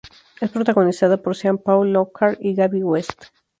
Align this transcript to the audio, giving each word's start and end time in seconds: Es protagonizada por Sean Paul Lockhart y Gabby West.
Es 0.41 0.49
protagonizada 0.49 1.17
por 1.21 1.35
Sean 1.35 1.59
Paul 1.59 1.93
Lockhart 1.93 2.39
y 2.41 2.55
Gabby 2.55 2.81
West. 2.81 3.25